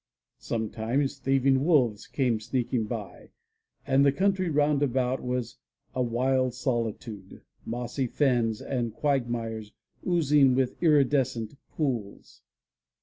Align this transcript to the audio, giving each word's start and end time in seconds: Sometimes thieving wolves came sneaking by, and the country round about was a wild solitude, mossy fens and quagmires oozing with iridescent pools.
Sometimes 0.39 1.19
thieving 1.19 1.63
wolves 1.63 2.07
came 2.07 2.39
sneaking 2.39 2.85
by, 2.85 3.29
and 3.85 4.03
the 4.03 4.11
country 4.11 4.49
round 4.49 4.81
about 4.81 5.21
was 5.21 5.57
a 5.93 6.01
wild 6.01 6.55
solitude, 6.55 7.43
mossy 7.67 8.07
fens 8.07 8.63
and 8.63 8.95
quagmires 8.95 9.73
oozing 10.07 10.55
with 10.55 10.81
iridescent 10.81 11.55
pools. 11.69 12.41